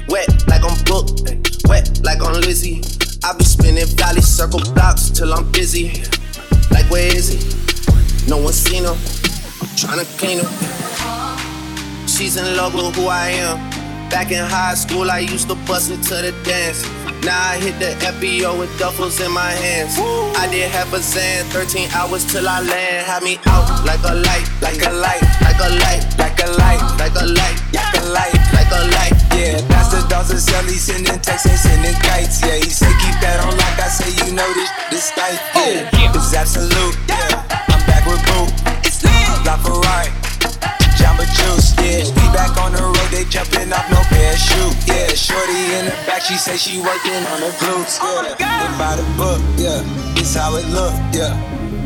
[0.08, 1.20] wet like on Book,
[1.68, 2.82] wet like on Lizzie.
[3.26, 6.02] I be spinning valley circle blocks till I'm busy.
[6.72, 7.40] Like where is he?
[8.30, 8.96] No one seen him.
[9.76, 10.83] Tryna clean him.
[12.14, 13.58] She's in love with who I am.
[14.14, 16.86] Back in high school, I used to bust into the dance.
[17.26, 19.98] Now I hit the FBO with duffels in my hands.
[20.38, 23.10] I did half a Zan, 13 hours till I land.
[23.10, 26.86] Had me out like a light, like a light, like a light, like a light,
[27.02, 29.18] like a light, like a light, like a light.
[29.34, 32.46] Yeah, Pastor Dawson Sally sending texts and sending kites.
[32.46, 35.42] Yeah, he say keep that on like I say, you know this, this tight.
[35.58, 36.94] Yeah, it's absolute.
[37.10, 37.42] Yeah,
[37.74, 38.54] I'm back with Boo.
[38.86, 39.84] It's LaFerrari.
[40.04, 40.23] Jamba
[41.33, 42.05] Juice, yeah.
[42.17, 44.77] We back on the road, they jumping off no parachute.
[44.87, 47.99] Yeah, shorty in the back, she say she working on her glutes.
[48.41, 49.83] Yeah, and by the book, yeah.
[50.15, 51.37] This how it look, yeah.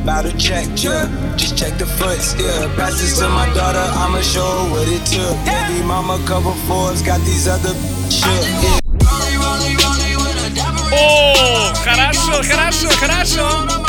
[0.02, 1.06] About to check, yeah.
[1.36, 2.70] Just check the foots, yeah.
[2.76, 5.36] Pass this to my daughter, I'ma show her what it took.
[5.44, 7.74] Baby mama cover fours, got these other
[8.10, 8.78] shit, yeah.
[10.94, 13.82] О, хорошо, хорошо, хорошо.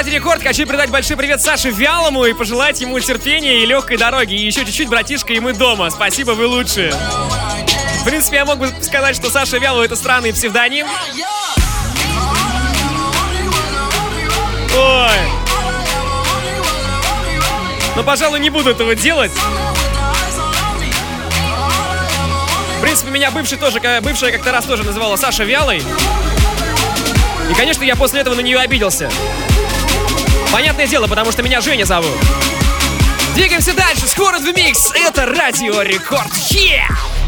[0.00, 0.42] Привет, Ради Рекорд!
[0.42, 4.32] Хочу передать большой привет Саше Вялому и пожелать ему терпения и легкой дороги.
[4.32, 5.90] И еще чуть-чуть, братишка, и мы дома.
[5.90, 6.90] Спасибо, вы лучшие.
[8.00, 10.86] В принципе, я мог бы сказать, что Саша Вялов это странный псевдоним.
[14.74, 15.18] Ой.
[17.94, 19.32] Но, пожалуй, не буду этого делать.
[22.78, 25.82] В принципе, меня бывший тоже, бывшая как-то раз тоже называла Саша Вялой.
[27.50, 29.10] И, конечно, я после этого на нее обиделся.
[30.52, 32.16] Понятное дело, потому что меня Женя зовут.
[33.34, 34.06] Двигаемся дальше.
[34.06, 34.92] Скоро в микс.
[34.94, 36.32] Это Радио Рекорд.
[36.50, 37.19] Yeah!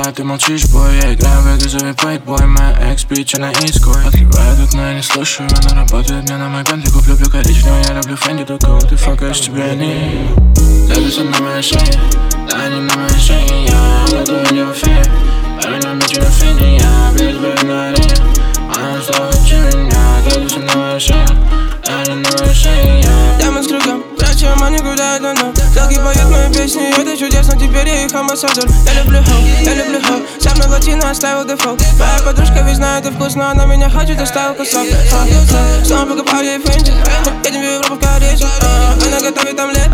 [0.00, 4.64] читаю, ты молчишь, бой Я играю в эту зови плейтбой Моя экс-бича на иской Открываю
[4.64, 8.16] окно, я не слушаю Она работает мне на мой бенд Я куплю коричневый, я люблю
[8.16, 10.28] Фэнди Только вот ты факаешь, тебе не
[10.88, 12.00] Лежится на моей шее
[12.48, 15.04] Да, не на моей шее Я готов не в эфире
[15.60, 18.09] Baby, на мече на фене Я без бэби на арене
[26.51, 30.67] песни, это чудесно, теперь я их амбассадор Я люблю хоу, я люблю хоу, сам на
[30.67, 31.79] латино оставил дефолт.
[31.95, 34.85] Твоя подружка ведь знает, это вкусно, она меня хочет, оставил кусок.
[35.85, 36.93] Снова покупаю ей фэнди,
[37.45, 39.91] едем в Европу в а, Она готовит омлет,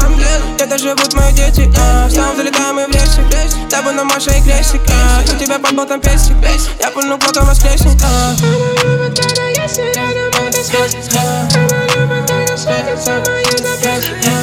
[0.59, 1.71] это живут мои дети
[2.09, 4.81] Снова залетаем мы в лесик, табу на Маша и Крестик
[5.33, 6.35] У тебя под ботом пестик,
[6.81, 8.01] я пульну плотом воскресник.
[8.03, 8.35] Она
[8.83, 14.36] любит, когда я рядом, это сказка Она любит, когда светятся мои запястья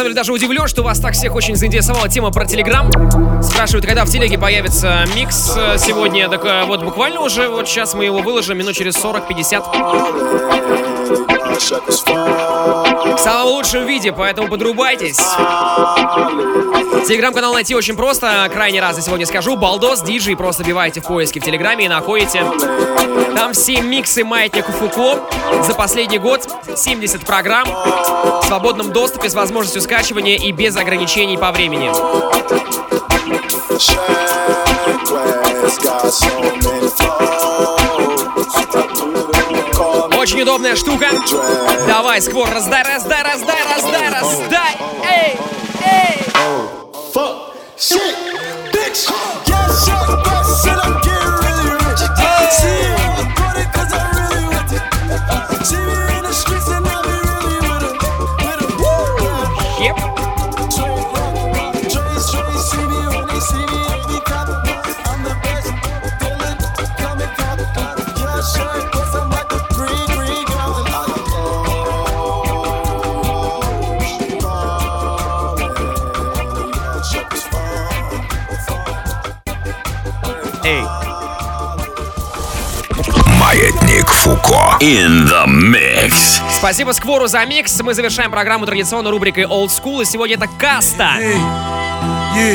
[0.00, 2.90] самом деле даже удивлен, что вас так всех очень заинтересовала тема про Телеграм.
[3.42, 6.26] Спрашивают, когда в телеге появится микс э, сегодня.
[6.30, 10.89] Так э, вот буквально уже вот сейчас мы его выложим минут через 40-50.
[11.68, 15.18] В самом лучшем виде, поэтому подрубайтесь.
[17.06, 18.48] Телеграм-канал найти очень просто.
[18.52, 19.56] Крайний раз я сегодня скажу.
[19.56, 20.36] Балдос, диджей.
[20.36, 22.44] Просто биваете в поиске в Телеграме и находите.
[23.34, 25.20] Там все миксы Маятника Фуко.
[25.62, 31.52] За последний год 70 программ в свободном доступе с возможностью скачивания и без ограничений по
[31.52, 31.90] времени.
[40.20, 41.06] Очень удобная штука.
[41.86, 44.76] Давай, Сквор, раздай, раздай, раздай, раздай, раздай.
[45.02, 45.38] Эй,
[45.82, 46.22] эй.
[47.14, 48.14] Fuck, shit,
[48.70, 49.08] bitch.
[49.46, 52.02] Yeah, shit, bust it, I'm getting really rich.
[52.52, 54.82] See me on the party 'cause I'm really with it.
[55.66, 56.19] See me
[84.20, 84.76] Фуко.
[84.80, 86.42] In the mix.
[86.54, 87.80] Спасибо Сквору за микс.
[87.80, 90.02] Мы завершаем программу традиционной рубрикой Old School.
[90.02, 91.12] И сегодня это Каста.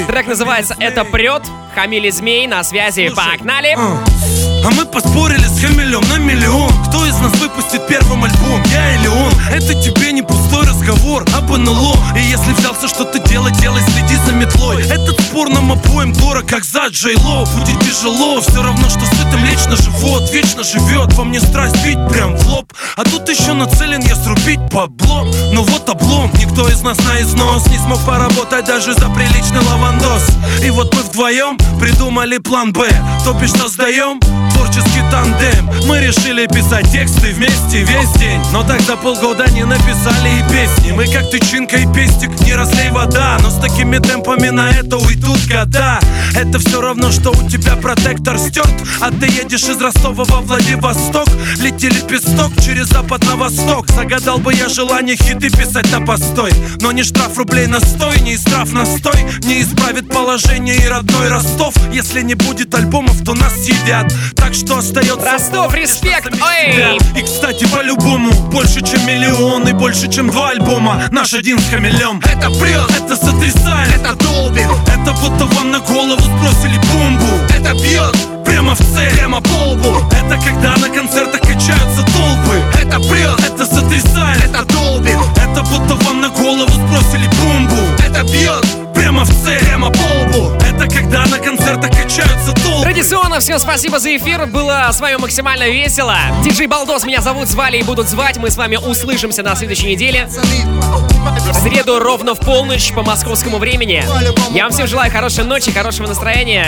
[0.07, 1.41] Трек называется «Это прет».
[1.75, 3.09] Хамили Змей на связи.
[3.09, 3.75] Погнали!
[4.65, 6.71] А мы поспорили с Хамилем на миллион.
[6.87, 9.31] Кто из нас выпустит первым альбом, я или он?
[9.51, 11.95] Это тебе не пустой разговор об НЛО.
[12.17, 14.81] И если взялся что-то делать, делай, следи за метлой.
[14.83, 19.11] Этот спор нам обоим дорог, как за Джей Ло Будет тяжело, все равно, что с
[19.11, 20.31] этим лично живот.
[20.31, 22.73] Вечно живет, во мне страсть бить прям в лоб.
[22.95, 25.27] А тут еще нацелен я срубить бабло.
[25.53, 30.23] Но вот облом, никто из нас на износ Не смог поработать даже за приличный лавандос.
[30.63, 32.87] И вот мы вдвоем придумали план Б.
[33.23, 34.19] То бишь создаем
[34.53, 35.69] творческий тандем.
[35.87, 38.41] Мы решили писать тексты вместе весь день.
[38.51, 40.91] Но так за полгода не написали и песни.
[40.91, 43.37] Мы как тычинка и пестик, не разлей вода.
[43.41, 45.99] Но с такими темпами на это уйдут года.
[46.35, 51.27] Это все равно, что у тебя протектор стерт А ты едешь из Ростова во Владивосток.
[51.57, 53.87] Лети лепесток через запад на восток.
[53.89, 56.51] Загадал бы я желание хиты писать на постой.
[56.81, 61.29] Но не штраф рублей на стой, не истрав на стой Не исправит положение и родной
[61.29, 61.54] Ростов
[61.95, 64.13] Если не будет альбомов, то нас съедят.
[64.35, 66.97] Так что остается Ростов, респект, ой!
[67.17, 71.03] И, кстати, по-любому Больше, чем миллион и больше, чем два альбома.
[71.11, 74.67] Наш один с хамелем Это прет, это сотрясает, это долбит!
[74.87, 77.25] Это будто вам на голову сбросили бомбу.
[77.49, 78.45] Это бьет!
[78.45, 80.03] Прямо в цель, прямо по лбу.
[80.11, 82.61] Это когда на концертах качаются толпы.
[82.81, 85.17] Это прет, это сотрясает, это долбит!
[85.37, 87.81] Это будто вам на голову сбросили бомбу.
[87.99, 88.93] Это бьет!
[88.93, 93.97] Прямо в цель, прямо по лбу Это когда на концертах качаются толпы Традиционно всем спасибо
[93.97, 94.45] за эфир.
[94.45, 96.17] Было с вами максимально весело.
[96.43, 98.37] Диджей Балдос меня зовут, звали и будут звать.
[98.37, 100.27] Мы с вами услышимся на следующей неделе.
[100.27, 104.03] В среду ровно в полночь по московскому времени.
[104.51, 106.67] Я вам всем желаю хорошей ночи, хорошего настроения.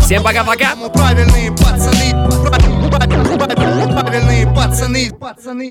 [0.00, 0.76] Всем пока-пока.
[0.94, 2.30] Правильные пацаны,
[3.92, 5.64] правильные пацаны, пацаны.